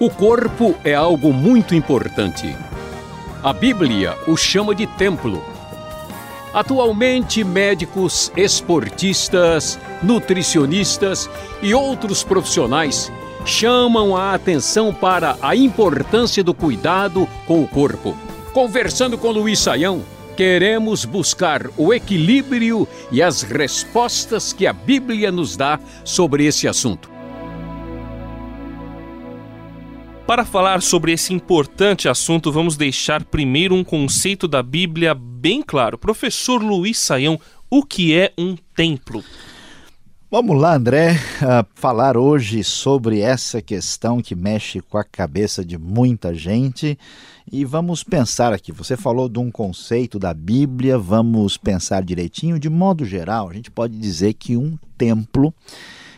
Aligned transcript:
O 0.00 0.08
corpo 0.08 0.74
é 0.82 0.94
algo 0.94 1.30
muito 1.30 1.74
importante. 1.74 2.56
A 3.42 3.52
Bíblia 3.52 4.16
o 4.26 4.34
chama 4.34 4.74
de 4.74 4.86
templo. 4.86 5.44
Atualmente, 6.54 7.44
médicos, 7.44 8.32
esportistas, 8.34 9.78
nutricionistas 10.02 11.28
e 11.60 11.74
outros 11.74 12.24
profissionais 12.24 13.12
chamam 13.44 14.16
a 14.16 14.32
atenção 14.32 14.94
para 14.94 15.36
a 15.42 15.54
importância 15.54 16.42
do 16.42 16.54
cuidado 16.54 17.28
com 17.46 17.62
o 17.62 17.68
corpo. 17.68 18.16
Conversando 18.54 19.18
com 19.18 19.30
Luiz 19.30 19.58
Saião, 19.58 20.02
queremos 20.34 21.04
buscar 21.04 21.66
o 21.76 21.92
equilíbrio 21.92 22.88
e 23.12 23.20
as 23.20 23.42
respostas 23.42 24.50
que 24.50 24.66
a 24.66 24.72
Bíblia 24.72 25.30
nos 25.30 25.58
dá 25.58 25.78
sobre 26.04 26.46
esse 26.46 26.66
assunto. 26.66 27.17
Para 30.28 30.44
falar 30.44 30.82
sobre 30.82 31.10
esse 31.12 31.32
importante 31.32 32.06
assunto, 32.06 32.52
vamos 32.52 32.76
deixar 32.76 33.24
primeiro 33.24 33.74
um 33.74 33.82
conceito 33.82 34.46
da 34.46 34.62
Bíblia 34.62 35.14
bem 35.14 35.62
claro. 35.62 35.96
Professor 35.96 36.62
Luiz 36.62 36.98
Saião, 36.98 37.40
o 37.70 37.82
que 37.82 38.14
é 38.14 38.34
um 38.36 38.54
templo? 38.76 39.24
Vamos 40.30 40.60
lá, 40.60 40.76
André, 40.76 41.18
falar 41.74 42.18
hoje 42.18 42.62
sobre 42.62 43.20
essa 43.20 43.62
questão 43.62 44.20
que 44.20 44.34
mexe 44.34 44.82
com 44.82 44.98
a 44.98 45.02
cabeça 45.02 45.64
de 45.64 45.78
muita 45.78 46.34
gente 46.34 46.98
e 47.50 47.64
vamos 47.64 48.04
pensar 48.04 48.52
aqui. 48.52 48.70
Você 48.70 48.98
falou 48.98 49.30
de 49.30 49.38
um 49.38 49.50
conceito 49.50 50.18
da 50.18 50.34
Bíblia, 50.34 50.98
vamos 50.98 51.56
pensar 51.56 52.02
direitinho. 52.02 52.58
De 52.58 52.68
modo 52.68 53.02
geral, 53.06 53.48
a 53.48 53.54
gente 53.54 53.70
pode 53.70 53.98
dizer 53.98 54.34
que 54.34 54.58
um 54.58 54.76
templo 54.98 55.54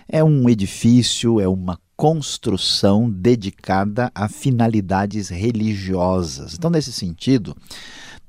é 0.08 0.24
um 0.24 0.48
edifício, 0.48 1.40
é 1.40 1.46
uma 1.46 1.78
construção 2.00 3.10
dedicada 3.10 4.10
a 4.14 4.26
finalidades 4.26 5.28
religiosas. 5.28 6.54
Então, 6.54 6.70
nesse 6.70 6.90
sentido, 6.90 7.54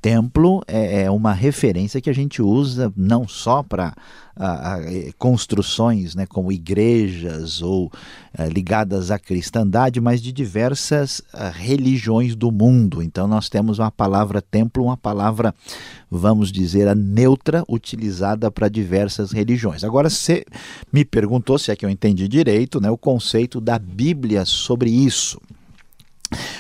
templo 0.02 0.62
é, 0.68 1.04
é 1.04 1.12
uma 1.12 1.34
referência 1.34 2.02
que 2.02 2.10
a 2.10 2.14
gente 2.14 2.42
usa 2.42 2.92
não 2.96 3.28
só 3.28 3.62
para 3.62 3.94
construções 5.18 6.16
né, 6.16 6.26
como 6.26 6.52
igrejas 6.52 7.62
ou 7.62 7.92
eh, 8.34 8.50
ligadas 8.50 9.12
à 9.12 9.20
cristandade, 9.20 10.00
mas 10.00 10.22
de 10.22 10.32
diversas 10.32 11.22
ah, 11.34 11.50
religiões 11.50 12.36
do 12.36 12.52
mundo. 12.52 13.04
Então 13.04 13.28
nós 13.28 13.50
temos 13.50 13.78
uma 13.78 13.92
palavra 13.92 14.42
templo, 14.42 14.86
uma 14.86 14.98
palavra, 14.98 15.54
vamos 16.10 16.52
dizer, 16.52 16.88
a 16.88 16.96
neutra, 16.96 17.64
utilizada 17.70 18.50
para 18.50 18.70
diversas 18.70 19.32
religiões. 19.32 19.84
Agora, 19.84 20.10
você 20.10 20.44
me 20.92 21.06
perguntou, 21.06 21.60
se 21.60 21.72
é 21.72 21.76
que 21.76 21.86
eu 21.86 21.90
entendi 21.90 22.28
direito, 22.28 22.80
né, 22.80 22.90
o 22.90 22.98
conceito 22.98 23.62
da 23.62 23.78
Bíblia 23.78 24.46
sobre 24.46 24.90
isso. 24.90 25.40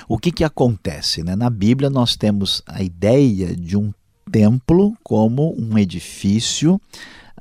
O 0.07 0.17
que, 0.17 0.31
que 0.31 0.43
acontece? 0.43 1.23
Né? 1.23 1.35
Na 1.35 1.49
Bíblia, 1.49 1.89
nós 1.89 2.15
temos 2.15 2.61
a 2.65 2.81
ideia 2.83 3.55
de 3.55 3.77
um 3.77 3.93
templo 4.31 4.95
como 5.03 5.55
um 5.57 5.77
edifício 5.77 6.79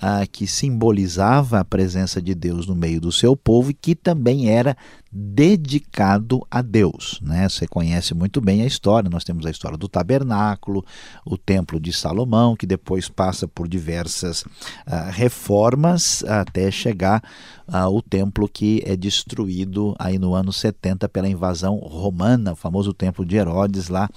ah, 0.00 0.26
que 0.26 0.46
simbolizava 0.46 1.60
a 1.60 1.64
presença 1.64 2.22
de 2.22 2.34
Deus 2.34 2.66
no 2.66 2.74
meio 2.74 3.00
do 3.00 3.12
seu 3.12 3.36
povo 3.36 3.70
e 3.70 3.74
que 3.74 3.94
também 3.94 4.48
era 4.48 4.76
dedicado 5.12 6.46
a 6.50 6.62
Deus. 6.62 7.18
Né? 7.20 7.48
Você 7.48 7.66
conhece 7.66 8.14
muito 8.14 8.40
bem 8.40 8.62
a 8.62 8.66
história, 8.66 9.10
nós 9.10 9.24
temos 9.24 9.44
a 9.44 9.50
história 9.50 9.76
do 9.76 9.88
tabernáculo, 9.88 10.84
o 11.24 11.36
templo 11.36 11.80
de 11.80 11.92
Salomão, 11.92 12.56
que 12.56 12.66
depois 12.66 13.08
passa 13.08 13.46
por 13.46 13.68
diversas 13.68 14.44
ah, 14.86 15.10
reformas 15.10 16.24
até 16.24 16.70
chegar 16.70 17.22
ao 17.66 18.00
templo 18.00 18.48
que 18.48 18.82
é 18.86 18.96
destruído 18.96 19.94
aí 19.98 20.18
no 20.18 20.34
ano 20.34 20.52
70 20.52 21.08
pela 21.08 21.28
invasão 21.28 21.76
romana, 21.76 22.52
o 22.52 22.56
famoso 22.56 22.94
templo 22.94 23.24
de 23.24 23.36
Herodes 23.36 23.88
lá 23.88 24.08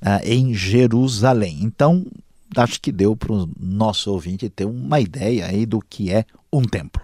ah, 0.00 0.20
em 0.24 0.54
Jerusalém. 0.54 1.58
Então, 1.62 2.04
acho 2.56 2.80
que 2.80 2.92
deu 2.92 3.16
para 3.16 3.32
o 3.32 3.48
nosso 3.58 4.10
ouvinte 4.12 4.48
ter 4.48 4.64
uma 4.64 5.00
ideia 5.00 5.46
aí 5.46 5.64
do 5.66 5.80
que 5.80 6.10
é 6.10 6.24
um 6.52 6.62
templo. 6.62 7.00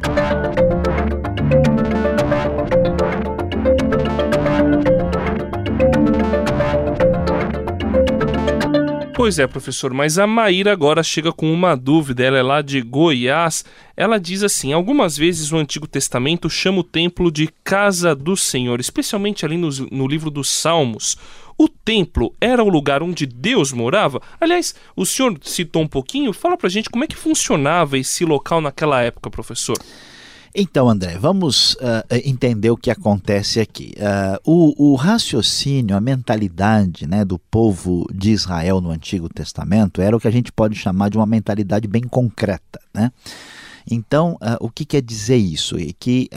Pois 9.19 9.37
é, 9.39 9.49
professor, 9.49 9.93
mas 9.93 10.17
a 10.17 10.29
Maíra 10.29 10.73
agora 10.73 11.03
chega 11.03 11.33
com 11.33 11.53
uma 11.53 11.75
dúvida. 11.75 12.23
Ela 12.23 12.39
é 12.39 12.43
lá 12.43 12.63
de 12.63 12.81
Goiás. 12.81 13.65
Ela 13.97 14.17
diz 14.19 14.45
assim: 14.45 14.73
algumas 14.73 15.17
vezes 15.17 15.51
o 15.51 15.57
Antigo 15.57 15.89
Testamento 15.89 16.49
chama 16.49 16.79
o 16.79 16.85
templo 16.85 17.31
de 17.31 17.49
casa 17.65 18.15
do 18.15 18.37
Senhor, 18.37 18.79
especialmente 18.79 19.45
ali 19.45 19.57
no, 19.57 19.69
no 19.91 20.07
livro 20.07 20.31
dos 20.31 20.49
Salmos. 20.49 21.17
O 21.59 21.69
templo 21.69 22.33
era 22.41 22.63
o 22.63 22.69
lugar 22.69 23.03
onde 23.03 23.27
Deus 23.27 23.73
morava? 23.73 24.23
Aliás, 24.41 24.75
o 24.95 25.05
senhor 25.05 25.37
citou 25.43 25.83
um 25.83 25.89
pouquinho. 25.89 26.33
Fala 26.33 26.57
pra 26.57 26.69
gente 26.69 26.89
como 26.89 27.03
é 27.03 27.07
que 27.09 27.17
funcionava 27.17 27.99
esse 27.99 28.25
local 28.25 28.61
naquela 28.61 29.03
época, 29.03 29.29
professor. 29.29 29.77
Então, 30.55 30.89
André, 30.89 31.19
vamos 31.19 31.75
uh, 31.75 32.05
entender 32.25 32.71
o 32.71 32.77
que 32.77 32.91
acontece 32.91 33.61
aqui. 33.61 33.93
Uh, 33.97 34.75
o, 34.79 34.93
o, 34.93 34.95
raciocínio, 34.95 35.97
a 35.97 36.01
mentalidade 36.01 37.07
né, 37.07 37.25
do 37.25 37.39
povo 37.39 38.07
de 38.13 38.31
Israel 38.31 38.81
no 38.81 38.91
Antigo 38.91 39.29
Testamento 39.29 40.01
era 40.01 40.17
o 40.17 40.21
que 40.21 40.29
a 40.29 40.33
gente 40.33 40.51
pode 40.51 40.75
chamar 40.75 41.11
de 41.11 41.19
uma 41.19 41.27
mentalidade 41.27 41.87
bem 41.87 42.03
concreta. 42.03 42.81
Né? 42.95 43.13
Então, 43.91 44.35
uh, 44.35 44.57
o 44.61 44.71
que 44.71 44.85
quer 44.85 45.01
dizer 45.01 45.37
isso? 45.37 45.79
É 45.79 45.93
que 45.99 46.29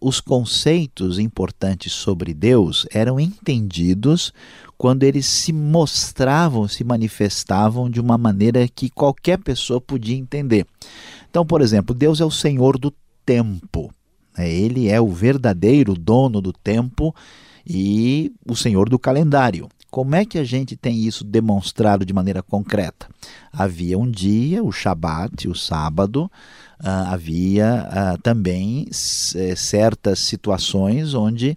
os 0.00 0.20
conceitos 0.20 1.18
importantes 1.18 1.92
sobre 1.92 2.34
Deus 2.34 2.86
eram 2.90 3.18
entendidos 3.18 4.32
quando 4.76 5.02
eles 5.04 5.26
se 5.26 5.52
mostravam, 5.52 6.68
se 6.68 6.84
manifestavam 6.84 7.88
de 7.88 8.00
uma 8.00 8.18
maneira 8.18 8.68
que 8.68 8.90
qualquer 8.90 9.38
pessoa 9.38 9.80
podia 9.80 10.16
entender. 10.16 10.66
Então, 11.30 11.46
por 11.46 11.62
exemplo, 11.62 11.94
Deus 11.94 12.20
é 12.20 12.24
o 12.24 12.30
Senhor 12.30 12.78
do 12.78 12.92
tempo. 13.24 13.92
Né? 14.38 14.50
Ele 14.50 14.88
é 14.88 15.00
o 15.00 15.08
verdadeiro 15.08 15.94
dono 15.94 16.40
do 16.40 16.52
tempo 16.52 17.14
e 17.66 18.32
o 18.46 18.56
senhor 18.56 18.88
do 18.88 18.98
calendário. 18.98 19.68
Como 19.90 20.14
é 20.14 20.24
que 20.24 20.38
a 20.38 20.44
gente 20.44 20.76
tem 20.76 20.98
isso 20.98 21.24
demonstrado 21.24 22.04
de 22.04 22.12
maneira 22.12 22.42
concreta? 22.42 23.08
Havia 23.50 23.98
um 23.98 24.10
dia, 24.10 24.62
o 24.62 24.70
Shabat, 24.70 25.48
o 25.48 25.54
sábado, 25.54 26.30
uh, 26.80 27.10
havia 27.10 27.88
uh, 27.88 28.22
também 28.22 28.86
eh, 29.34 29.56
certas 29.56 30.18
situações 30.18 31.14
onde 31.14 31.56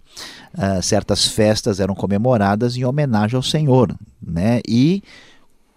uh, 0.54 0.82
certas 0.82 1.26
festas 1.26 1.78
eram 1.78 1.94
comemoradas 1.94 2.74
em 2.76 2.84
homenagem 2.84 3.36
ao 3.36 3.42
Senhor. 3.42 3.94
Né? 4.20 4.60
E 4.66 5.02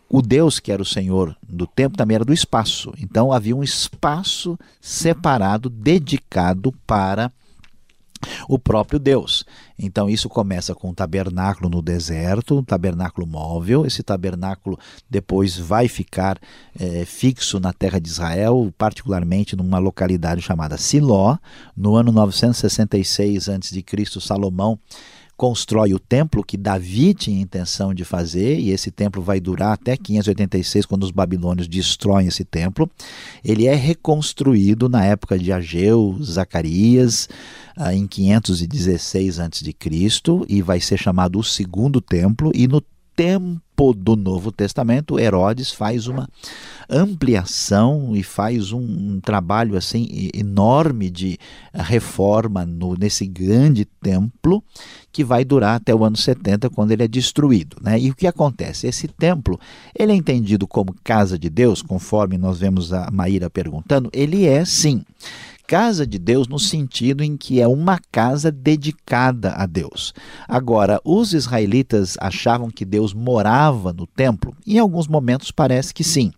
o 0.09 0.21
Deus 0.21 0.57
que 0.57 0.71
era 0.71 0.81
o 0.81 0.85
Senhor 0.85 1.35
do 1.47 1.67
tempo 1.67 1.97
também 1.97 2.15
era 2.15 2.25
do 2.25 2.33
espaço. 2.33 2.93
Então 2.97 3.33
havia 3.33 3.55
um 3.55 3.63
espaço 3.63 4.57
separado, 4.79 5.69
dedicado 5.69 6.71
para 6.87 7.29
o 8.47 8.57
próprio 8.57 8.97
Deus. 8.97 9.45
Então 9.77 10.09
isso 10.09 10.29
começa 10.29 10.73
com 10.73 10.89
um 10.89 10.93
tabernáculo 10.93 11.69
no 11.69 11.81
deserto, 11.81 12.59
um 12.59 12.63
tabernáculo 12.63 13.27
móvel. 13.27 13.85
Esse 13.85 14.01
tabernáculo 14.01 14.79
depois 15.09 15.57
vai 15.57 15.87
ficar 15.87 16.39
é, 16.79 17.03
fixo 17.05 17.59
na 17.59 17.73
terra 17.73 17.99
de 17.99 18.07
Israel, 18.07 18.73
particularmente 18.77 19.55
numa 19.55 19.77
localidade 19.77 20.41
chamada 20.41 20.77
Siló. 20.77 21.37
No 21.75 21.95
ano 21.95 22.11
966 22.11 23.49
a.C., 23.49 24.19
Salomão 24.21 24.79
constrói 25.37 25.93
o 25.93 25.99
templo 25.99 26.43
que 26.43 26.57
Davi 26.57 27.13
tinha 27.13 27.41
intenção 27.41 27.93
de 27.93 28.05
fazer, 28.05 28.59
e 28.59 28.69
esse 28.69 28.89
templo 28.89 29.21
vai 29.21 29.39
durar 29.39 29.73
até 29.73 29.97
586, 29.97 30.85
quando 30.85 31.03
os 31.03 31.11
babilônios 31.11 31.67
destroem 31.67 32.27
esse 32.27 32.45
templo. 32.45 32.89
Ele 33.43 33.67
é 33.67 33.75
reconstruído 33.75 34.87
na 34.87 35.05
época 35.05 35.37
de 35.37 35.51
Ageu, 35.51 36.17
Zacarias, 36.21 37.27
ah, 37.75 37.93
em 37.93 38.07
516 38.07 39.39
a.C., 39.39 39.75
e 40.47 40.61
vai 40.61 40.79
ser 40.79 40.97
chamado 40.97 41.39
o 41.39 41.43
segundo 41.43 41.99
templo, 41.99 42.51
e 42.53 42.67
no 42.67 42.81
tempo 43.15 43.64
do 43.93 44.15
Novo 44.15 44.51
Testamento, 44.51 45.19
Herodes 45.19 45.71
faz 45.71 46.07
uma 46.07 46.29
ampliação 46.89 48.15
e 48.15 48.23
faz 48.23 48.71
um, 48.71 48.79
um 48.79 49.19
trabalho 49.19 49.75
assim 49.75 50.29
enorme 50.33 51.09
de 51.09 51.37
reforma 51.73 52.65
no, 52.65 52.95
nesse 52.95 53.25
grande 53.25 53.85
templo 53.85 54.63
que 55.11 55.23
vai 55.23 55.43
durar 55.43 55.75
até 55.75 55.93
o 55.93 56.03
ano 56.03 56.15
70 56.15 56.69
quando 56.69 56.91
ele 56.91 57.03
é 57.03 57.07
destruído, 57.07 57.77
né? 57.81 57.99
E 57.99 58.11
o 58.11 58.15
que 58.15 58.27
acontece? 58.27 58.87
Esse 58.87 59.07
templo, 59.07 59.59
ele 59.97 60.11
é 60.11 60.15
entendido 60.15 60.67
como 60.67 60.95
casa 61.03 61.37
de 61.37 61.49
Deus, 61.49 61.81
conforme 61.81 62.37
nós 62.37 62.59
vemos 62.59 62.93
a 62.93 63.09
Maíra 63.11 63.49
perguntando, 63.49 64.09
ele 64.13 64.45
é 64.45 64.63
sim 64.63 65.03
casa 65.67 66.05
de 66.05 66.17
Deus 66.19 66.47
no 66.47 66.59
sentido 66.59 67.23
em 67.23 67.35
que 67.35 67.59
é 67.59 67.67
uma 67.67 67.99
casa 68.11 68.51
dedicada 68.51 69.53
a 69.53 69.65
Deus. 69.65 70.13
Agora, 70.47 70.99
os 71.03 71.33
israelitas 71.33 72.15
achavam 72.19 72.69
que 72.69 72.85
Deus 72.85 73.13
morava 73.13 73.91
no 73.91 74.05
templo? 74.05 74.55
Em 74.65 74.79
alguns 74.79 75.07
momentos 75.07 75.51
parece 75.51 75.93
que 75.93 76.03
sim. 76.03 76.31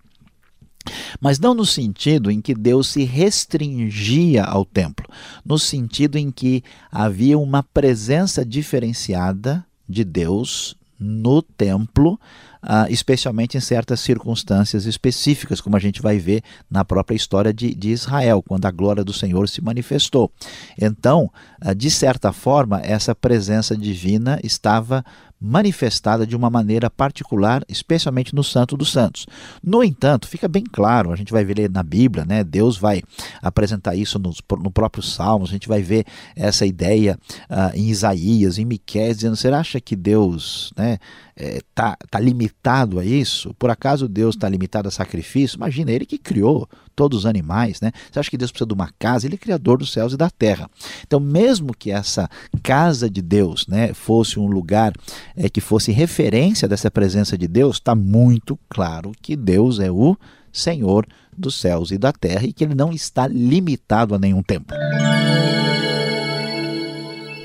Mas 1.20 1.38
não 1.38 1.54
no 1.54 1.66
sentido 1.66 2.32
em 2.32 2.40
que 2.40 2.54
Deus 2.54 2.88
se 2.88 3.04
restringia 3.04 4.44
ao 4.44 4.64
templo, 4.64 5.06
no 5.46 5.60
sentido 5.60 6.18
em 6.18 6.32
que 6.32 6.64
havia 6.90 7.38
uma 7.38 7.62
presença 7.62 8.46
diferenciada 8.46 9.66
de 9.88 10.04
Deus 10.04 10.76
no 11.00 11.42
templo, 11.42 12.20
uh, 12.64 12.90
especialmente 12.90 13.58
em 13.58 13.62
certas 13.62 14.00
circunstâncias 14.00 14.86
específicas, 14.86 15.62
como 15.62 15.76
a 15.76 15.80
gente 15.80 16.02
vai 16.02 16.18
ver 16.18 16.44
na 16.70 16.84
própria 16.84 17.16
história 17.16 17.54
de, 17.54 17.74
de 17.74 17.90
Israel, 17.90 18.44
quando 18.46 18.66
a 18.66 18.72
glória 18.72 19.04
do 19.04 19.14
Senhor 19.14 19.48
se 19.48 19.64
manifestou. 19.64 20.32
Então, 20.80 21.32
uh, 21.66 21.76
de 21.76 21.90
certa 21.90 22.32
forma, 22.34 22.82
essa 22.82 23.14
presença 23.14 23.76
divina 23.76 24.40
estava 24.44 25.04
manifestada 25.40 26.26
de 26.26 26.36
uma 26.36 26.50
maneira 26.50 26.90
particular, 26.90 27.64
especialmente 27.70 28.34
no 28.34 28.44
Santo 28.44 28.76
dos 28.76 28.92
Santos. 28.92 29.26
No 29.64 29.84
entanto, 29.84 30.28
fica 30.28 30.48
bem 30.48 30.64
claro, 30.64 31.12
a 31.12 31.16
gente 31.16 31.32
vai 31.32 31.46
ver 31.46 31.70
na 31.70 31.84
Bíblia, 31.84 32.26
né? 32.26 32.44
Deus 32.44 32.78
vai 32.78 33.04
apresentar 33.42 33.96
isso 33.96 34.18
no, 34.18 34.34
no 34.60 34.72
próprio 34.72 35.04
Salmos, 35.04 35.50
a 35.50 35.54
gente 35.54 35.68
vai 35.68 35.82
ver 35.82 36.06
essa 36.36 36.66
ideia 36.66 37.18
uh, 37.50 37.76
em 37.76 37.90
Isaías, 37.90 38.58
em 38.58 38.66
Miqués, 38.66 39.18
dizendo, 39.18 39.38
acha 39.56 39.80
que 39.80 39.96
Deus 39.96 40.72
né, 40.76 40.98
é, 41.36 41.62
tá, 41.74 41.98
tá 42.10 42.20
limitado 42.20 43.00
a 43.00 43.06
isso? 43.06 43.54
Por 43.56 43.70
acaso 43.70 44.08
Deus 44.08 44.36
está 44.36 44.50
limitado 44.50 44.88
a 44.88 44.92
sacrifício? 44.92 45.58
Imagina, 45.58 45.92
ele 45.92 46.06
que 46.06 46.18
criou 46.18 46.68
todos 46.98 47.20
os 47.20 47.26
animais, 47.28 47.80
né? 47.80 47.92
Você 48.12 48.20
acha 48.20 48.30
que 48.30 48.38
Deus 48.38 48.52
precisa 48.52 48.68
de 48.68 48.74
uma 48.74 48.90
casa? 48.98 49.28
Ele 49.28 49.36
é 49.36 49.38
criador 49.38 49.78
dos 49.78 49.94
céus 49.94 50.14
e 50.14 50.18
da 50.18 50.32
terra. 50.32 50.68
Então, 51.06 51.20
mesmo 51.20 51.74
que 51.78 51.92
essa 51.92 52.28
casa 52.64 53.08
de 53.08 53.22
Deus, 53.22 53.68
né, 53.68 53.94
fosse 53.94 54.40
um 54.40 54.48
lugar 54.48 54.92
é, 55.36 55.48
que 55.48 55.62
fosse 55.62 55.92
referência 55.92 56.68
dessa 56.68 56.90
presença 56.90 57.38
de 57.38 57.48
Deus, 57.48 57.76
está 57.76 57.94
muito 57.94 58.60
claro 58.68 59.12
que 59.22 59.36
Deus 59.36 59.80
é 59.80 59.92
o 59.92 60.18
Senhor 60.52 61.08
dos 61.38 61.54
céus 61.54 61.92
e 61.92 62.00
da 62.00 62.12
terra 62.12 62.48
e 62.48 62.52
que 62.52 62.64
ele 62.64 62.74
não 62.74 62.92
está 62.92 63.28
limitado 63.28 64.16
a 64.16 64.18
nenhum 64.18 64.42
templo. 64.42 64.76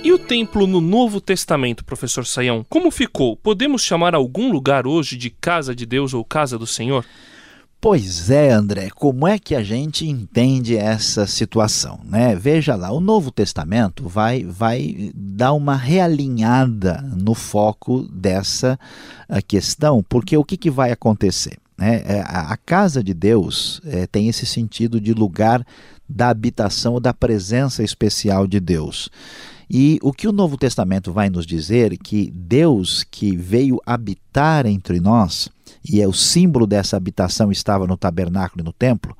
E 0.02 0.10
o 0.12 0.18
templo 0.18 0.66
no 0.66 0.80
Novo 0.80 1.20
Testamento, 1.20 1.84
professor 1.84 2.24
Saião, 2.24 2.64
como 2.70 2.90
ficou? 2.90 3.36
Podemos 3.36 3.82
chamar 3.82 4.14
algum 4.14 4.50
lugar 4.50 4.86
hoje 4.86 5.16
de 5.16 5.28
casa 5.28 5.76
de 5.76 5.84
Deus 5.84 6.14
ou 6.14 6.24
casa 6.24 6.58
do 6.58 6.66
Senhor? 6.66 7.04
Pois 7.82 8.30
é, 8.30 8.52
André, 8.52 8.90
como 8.90 9.26
é 9.26 9.40
que 9.40 9.56
a 9.56 9.62
gente 9.64 10.08
entende 10.08 10.76
essa 10.76 11.26
situação? 11.26 11.98
Né? 12.04 12.36
Veja 12.36 12.76
lá, 12.76 12.92
o 12.92 13.00
Novo 13.00 13.32
Testamento 13.32 14.08
vai, 14.08 14.44
vai 14.44 15.10
dar 15.12 15.52
uma 15.52 15.74
realinhada 15.74 17.02
no 17.16 17.34
foco 17.34 18.02
dessa 18.02 18.78
ah, 19.28 19.42
questão, 19.42 20.00
porque 20.08 20.36
o 20.36 20.44
que, 20.44 20.56
que 20.56 20.70
vai 20.70 20.92
acontecer? 20.92 21.58
Né? 21.76 22.04
É, 22.06 22.20
a 22.24 22.56
casa 22.56 23.02
de 23.02 23.12
Deus 23.12 23.82
é, 23.84 24.06
tem 24.06 24.28
esse 24.28 24.46
sentido 24.46 25.00
de 25.00 25.12
lugar 25.12 25.66
da 26.08 26.28
habitação 26.28 26.92
ou 26.92 27.00
da 27.00 27.12
presença 27.12 27.82
especial 27.82 28.46
de 28.46 28.60
Deus. 28.60 29.10
E 29.74 29.98
o 30.02 30.12
que 30.12 30.28
o 30.28 30.32
Novo 30.32 30.58
Testamento 30.58 31.10
vai 31.10 31.30
nos 31.30 31.46
dizer 31.46 31.96
que 31.96 32.30
Deus 32.30 33.06
que 33.10 33.34
veio 33.34 33.80
habitar 33.86 34.66
entre 34.66 35.00
nós, 35.00 35.48
e 35.82 36.02
é 36.02 36.06
o 36.06 36.12
símbolo 36.12 36.66
dessa 36.66 36.94
habitação 36.94 37.50
estava 37.50 37.86
no 37.86 37.96
tabernáculo 37.96 38.62
e 38.62 38.64
no 38.66 38.72
templo, 38.72 39.16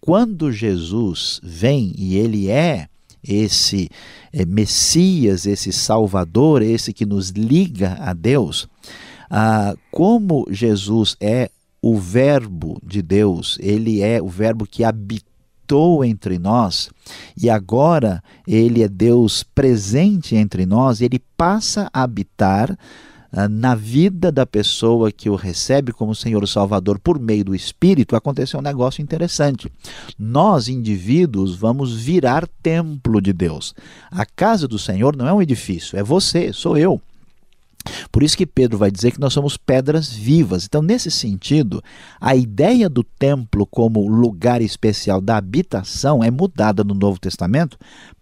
quando 0.00 0.50
Jesus 0.50 1.38
vem 1.42 1.92
e 1.98 2.16
ele 2.16 2.48
é 2.48 2.88
esse 3.22 3.90
é, 4.32 4.46
Messias, 4.46 5.44
esse 5.44 5.70
Salvador, 5.70 6.62
esse 6.62 6.94
que 6.94 7.04
nos 7.04 7.28
liga 7.28 7.98
a 8.00 8.14
Deus, 8.14 8.66
ah, 9.28 9.74
como 9.90 10.46
Jesus 10.50 11.14
é 11.20 11.50
o 11.82 11.98
Verbo 11.98 12.80
de 12.82 13.02
Deus, 13.02 13.58
ele 13.60 14.00
é 14.00 14.22
o 14.22 14.28
Verbo 14.28 14.66
que 14.66 14.82
habita 14.82 15.29
habitou 15.70 16.04
entre 16.04 16.38
nós 16.38 16.90
e 17.40 17.48
agora 17.48 18.22
ele 18.46 18.82
é 18.82 18.88
Deus 18.88 19.42
presente 19.42 20.34
entre 20.34 20.66
nós, 20.66 21.00
ele 21.00 21.20
passa 21.36 21.88
a 21.92 22.02
habitar 22.02 22.70
uh, 22.72 23.48
na 23.48 23.74
vida 23.74 24.32
da 24.32 24.44
pessoa 24.44 25.12
que 25.12 25.30
o 25.30 25.36
recebe 25.36 25.92
como 25.92 26.14
Senhor 26.14 26.46
Salvador 26.48 26.98
por 26.98 27.20
meio 27.20 27.44
do 27.44 27.54
Espírito, 27.54 28.16
aconteceu 28.16 28.58
um 28.58 28.62
negócio 28.62 29.00
interessante. 29.00 29.70
Nós, 30.18 30.68
indivíduos, 30.68 31.54
vamos 31.54 31.94
virar 31.94 32.48
templo 32.62 33.20
de 33.20 33.32
Deus. 33.32 33.74
A 34.10 34.26
casa 34.26 34.66
do 34.66 34.78
Senhor 34.78 35.16
não 35.16 35.28
é 35.28 35.32
um 35.32 35.42
edifício, 35.42 35.96
é 35.96 36.02
você, 36.02 36.52
sou 36.52 36.76
eu. 36.76 37.00
Por 38.10 38.22
isso 38.22 38.36
que 38.36 38.46
Pedro 38.46 38.78
vai 38.78 38.90
dizer 38.90 39.12
que 39.12 39.20
nós 39.20 39.32
somos 39.32 39.56
pedras 39.56 40.12
vivas. 40.12 40.64
Então, 40.64 40.82
nesse 40.82 41.10
sentido, 41.10 41.82
a 42.20 42.34
ideia 42.34 42.88
do 42.88 43.02
templo 43.02 43.66
como 43.66 44.08
lugar 44.08 44.62
especial 44.62 45.20
da 45.20 45.36
habitação 45.36 46.22
é 46.22 46.30
mudada 46.30 46.84
no 46.84 46.94
Novo 46.94 47.18
Testamento 47.18 47.78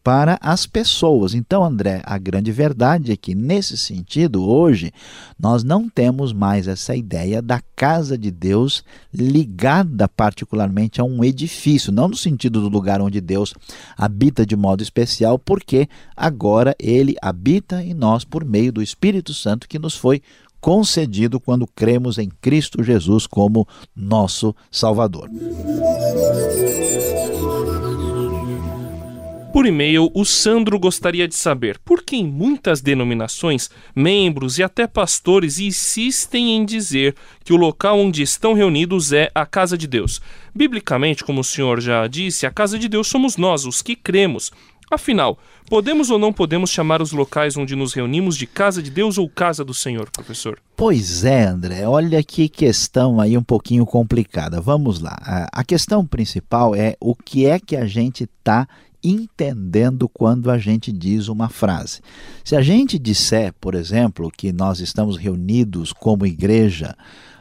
para 0.09 0.39
as 0.41 0.65
pessoas. 0.65 1.35
Então, 1.35 1.63
André, 1.63 2.01
a 2.03 2.17
grande 2.17 2.51
verdade 2.51 3.13
é 3.13 3.17
que, 3.17 3.35
nesse 3.35 3.77
sentido, 3.77 4.43
hoje, 4.43 4.91
nós 5.39 5.63
não 5.63 5.87
temos 5.87 6.33
mais 6.33 6.67
essa 6.67 6.97
ideia 6.97 7.43
da 7.43 7.61
casa 7.77 8.17
de 8.17 8.31
Deus 8.31 8.83
ligada 9.13 10.09
particularmente 10.09 10.99
a 10.99 11.05
um 11.05 11.23
edifício, 11.23 11.93
não 11.93 12.09
no 12.09 12.17
sentido 12.17 12.63
do 12.63 12.71
lugar 12.71 13.03
onde 13.03 13.21
Deus 13.21 13.53
habita 13.99 14.47
de 14.47 14.57
modo 14.57 14.83
especial, 14.83 15.39
porque 15.39 15.87
agora 16.17 16.75
ele 16.79 17.15
habita 17.21 17.85
em 17.85 17.93
nós 17.93 18.25
por 18.25 18.47
meio 18.47 18.73
do 18.73 18.81
Espírito 18.81 19.35
Santo 19.35 19.69
que 19.69 19.79
nos 19.79 19.95
foi 19.95 20.23
concedido 20.59 21.39
quando 21.39 21.67
cremos 21.67 22.17
em 22.17 22.31
Cristo 22.41 22.83
Jesus 22.83 23.27
como 23.27 23.69
nosso 23.95 24.57
Salvador. 24.71 25.29
Por 29.59 29.67
e-mail, 29.67 30.09
o 30.15 30.25
Sandro 30.25 30.79
gostaria 30.79 31.27
de 31.27 31.35
saber 31.35 31.81
por 31.85 32.05
que 32.05 32.15
em 32.15 32.25
muitas 32.25 32.81
denominações, 32.81 33.69
membros 33.93 34.57
e 34.57 34.63
até 34.63 34.87
pastores 34.87 35.59
insistem 35.59 36.53
em 36.53 36.65
dizer 36.65 37.17
que 37.43 37.53
o 37.53 37.57
local 37.57 37.99
onde 37.99 38.23
estão 38.23 38.55
reunidos 38.55 39.13
é 39.13 39.33
a 39.35 39.45
casa 39.45 39.77
de 39.77 39.89
Deus. 39.89 40.21
Biblicamente, 40.55 41.25
como 41.25 41.41
o 41.41 41.45
senhor 41.45 41.81
já 41.81 42.07
disse, 42.07 42.47
a 42.47 42.53
casa 42.53 42.79
de 42.79 42.89
Deus 42.89 43.09
somos 43.09 43.37
nós, 43.37 43.65
os 43.65 43.83
que 43.83 43.97
cremos. 43.97 44.53
Afinal, 44.91 45.37
podemos 45.69 46.09
ou 46.09 46.19
não 46.21 46.33
podemos 46.33 46.71
chamar 46.71 47.03
os 47.03 47.11
locais 47.13 47.57
onde 47.57 47.75
nos 47.75 47.93
reunimos 47.93 48.39
de 48.39 48.47
casa 48.47 48.81
de 48.81 48.91
Deus 48.91 49.19
ou 49.19 49.29
casa 49.29 49.63
do 49.63 49.75
Senhor, 49.75 50.09
professor? 50.11 50.59
Pois 50.75 51.25
é, 51.25 51.45
André. 51.45 51.87
Olha 51.87 52.23
que 52.23 52.49
questão 52.49 53.21
aí 53.21 53.37
um 53.37 53.43
pouquinho 53.43 53.85
complicada. 53.85 54.61
Vamos 54.61 55.01
lá. 55.01 55.19
A 55.53 55.63
questão 55.63 56.07
principal 56.07 56.75
é 56.75 56.97
o 57.01 57.15
que 57.15 57.45
é 57.45 57.59
que 57.59 57.77
a 57.77 57.85
gente 57.85 58.25
está 58.25 58.67
entendendo 59.03 60.09
quando 60.09 60.51
a 60.51 60.59
gente 60.59 60.93
diz 60.93 61.29
uma 61.29 61.49
frase. 61.49 62.01
Se 62.45 62.57
a 62.57 62.63
gente 62.63 62.99
disser, 62.99 63.53
por 63.61 63.75
exemplo, 63.75 64.31
que 64.31 64.53
nós 64.53 64.81
estamos 64.81 65.17
reunidos 65.17 65.93
como 65.93 66.27
igreja 66.27 66.97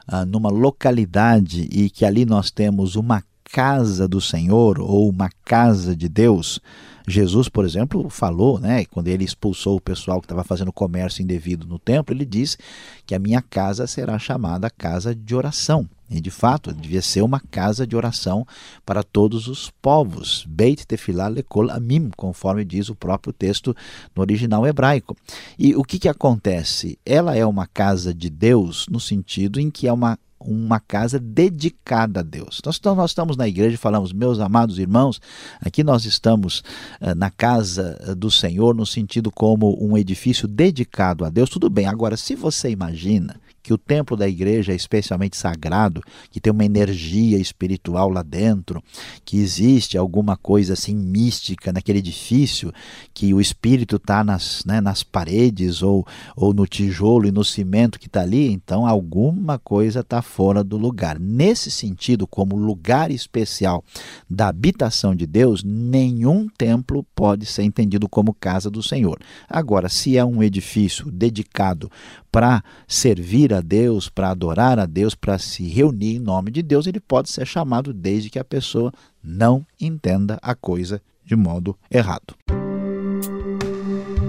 ah, 0.07 0.25
numa 0.25 0.49
localidade 0.49 1.67
e 1.71 1.89
que 1.89 2.05
ali 2.05 2.25
nós 2.25 2.51
temos 2.51 2.95
uma 2.95 3.23
casa 3.43 4.07
do 4.07 4.19
Senhor 4.19 4.79
ou 4.79 5.09
uma 5.09 5.29
casa 5.45 5.95
de 5.95 6.09
Deus, 6.09 6.59
Jesus, 7.07 7.47
por 7.47 7.63
exemplo, 7.63 8.09
falou, 8.09 8.59
né, 8.59 8.83
quando 8.85 9.07
ele 9.07 9.23
expulsou 9.23 9.77
o 9.77 9.81
pessoal 9.81 10.19
que 10.19 10.25
estava 10.25 10.43
fazendo 10.43 10.73
comércio 10.73 11.23
indevido 11.23 11.65
no 11.65 11.79
templo, 11.79 12.13
ele 12.13 12.25
disse 12.25 12.57
que 13.05 13.15
a 13.15 13.19
minha 13.19 13.41
casa 13.41 13.87
será 13.87 14.19
chamada 14.19 14.69
casa 14.69 15.15
de 15.15 15.33
oração. 15.33 15.87
E 16.09 16.21
de 16.21 16.29
fato, 16.31 16.73
devia 16.73 17.01
ser 17.01 17.21
uma 17.21 17.39
casa 17.39 17.85
de 17.85 17.95
oração 17.95 18.45
para 18.85 19.03
todos 19.03 19.47
os 19.47 19.69
povos. 19.81 20.45
Beit 20.47 20.85
Tefillah 20.85 21.27
Lekol 21.27 21.69
Amim, 21.69 22.09
conforme 22.15 22.63
diz 22.63 22.89
o 22.89 22.95
próprio 22.95 23.33
texto 23.33 23.75
no 24.15 24.21
original 24.21 24.65
hebraico. 24.65 25.15
E 25.57 25.75
o 25.75 25.83
que, 25.83 25.99
que 25.99 26.07
acontece? 26.07 26.97
Ela 27.05 27.35
é 27.35 27.45
uma 27.45 27.67
casa 27.67 28.13
de 28.13 28.29
Deus 28.29 28.85
no 28.89 28.99
sentido 28.99 29.59
em 29.59 29.69
que 29.69 29.87
é 29.87 29.91
uma 29.91 30.17
uma 30.39 30.79
casa 30.79 31.19
dedicada 31.19 32.19
a 32.19 32.23
Deus. 32.23 32.59
Então, 32.59 32.95
nós 32.95 33.11
estamos 33.11 33.35
na 33.35 33.47
igreja 33.47 33.75
e 33.75 33.77
falamos, 33.77 34.13
meus 34.13 34.39
amados 34.39 34.79
irmãos, 34.79 35.19
aqui 35.59 35.83
nós 35.83 36.05
estamos 36.05 36.59
uh, 37.01 37.15
na 37.15 37.29
casa 37.29 37.97
eh, 38.01 38.15
do 38.15 38.29
Senhor 38.29 38.75
no 38.75 38.85
sentido 38.85 39.31
como 39.31 39.77
um 39.83 39.97
edifício 39.97 40.47
dedicado 40.47 41.25
a 41.25 41.29
Deus. 41.29 41.49
Tudo 41.49 41.69
bem, 41.69 41.87
agora, 41.87 42.15
se 42.15 42.35
você 42.35 42.69
imagina 42.69 43.39
que 43.67 43.73
o 43.73 43.77
templo 43.77 44.15
da 44.15 44.29
igreja 44.29 44.71
é 44.71 44.75
especialmente 44.77 45.35
sagrado, 45.35 46.01
que 46.31 46.39
tem 46.39 46.53
uma 46.53 46.63
energia 46.63 47.37
espiritual 47.37 48.07
lá 48.07 48.23
dentro, 48.23 48.81
que 49.25 49.39
existe 49.39 49.97
alguma 49.97 50.37
coisa 50.37 50.71
assim 50.71 50.95
mística 50.95 51.73
naquele 51.73 51.99
edifício, 51.99 52.71
que 53.13 53.33
o 53.33 53.41
espírito 53.41 53.97
está 53.97 54.23
nas, 54.23 54.63
né, 54.65 54.79
nas 54.79 55.03
paredes 55.03 55.83
ou, 55.83 56.07
ou 56.33 56.53
no 56.53 56.65
tijolo 56.65 57.27
e 57.27 57.31
no 57.31 57.43
cimento 57.43 57.99
que 57.99 58.07
está 58.07 58.21
ali, 58.21 58.49
então 58.49 58.87
alguma 58.87 59.59
coisa 59.59 59.99
está 59.99 60.21
fora 60.21 60.63
do 60.63 60.77
lugar. 60.77 61.19
Nesse 61.19 61.69
sentido, 61.69 62.25
como 62.25 62.55
lugar 62.55 63.11
especial 63.11 63.83
da 64.29 64.47
habitação 64.47 65.13
de 65.13 65.27
Deus, 65.27 65.61
nenhum 65.61 66.47
templo 66.47 67.05
pode 67.13 67.45
ser 67.45 67.63
entendido 67.63 68.07
como 68.07 68.33
casa 68.33 68.71
do 68.71 68.81
Senhor. 68.81 69.19
Agora, 69.49 69.89
se 69.89 70.17
é 70.17 70.23
um 70.23 70.41
edifício 70.41 71.11
dedicado 71.11 71.91
para 72.31 72.63
servir 72.87 73.51
a 73.53 73.56
a 73.57 73.61
Deus, 73.61 74.09
para 74.09 74.29
adorar 74.29 74.79
a 74.79 74.85
Deus, 74.85 75.15
para 75.15 75.37
se 75.37 75.67
reunir 75.67 76.15
em 76.15 76.19
nome 76.19 76.51
de 76.51 76.61
Deus, 76.61 76.87
ele 76.87 76.99
pode 76.99 77.29
ser 77.29 77.45
chamado 77.45 77.93
desde 77.93 78.29
que 78.29 78.39
a 78.39 78.43
pessoa 78.43 78.91
não 79.23 79.65
entenda 79.79 80.37
a 80.41 80.55
coisa 80.55 81.01
de 81.25 81.35
modo 81.35 81.75
errado. 81.91 82.35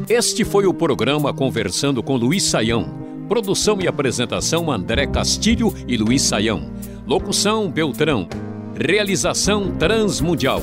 Este 0.09 0.45
foi 0.45 0.67
o 0.67 0.73
programa 0.73 1.35
Conversando 1.35 2.03
com 2.03 2.17
Luiz 2.17 2.43
Saião. 2.45 2.89
Produção 3.29 3.79
e 3.79 3.87
apresentação 3.87 4.73
André 4.73 5.07
Castilho 5.07 5.73
e 5.87 5.97
Luiz 5.99 6.23
Saião. 6.23 6.73
Locução 7.07 7.71
Beltrão. 7.71 8.27
Realização 8.75 9.77
Transmundial. 9.77 10.63